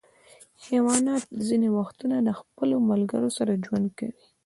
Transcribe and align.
حیوانات 0.65 1.23
ځینې 1.47 1.69
وختونه 1.77 2.17
د 2.21 2.29
خپلو 2.39 2.75
ملګرو 2.89 3.29
سره 3.37 3.61
ژوند 3.65 3.87
کوي. 3.97 4.23